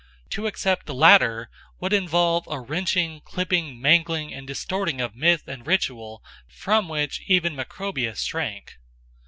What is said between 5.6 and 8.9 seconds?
ritual from which even Macrobius shrank.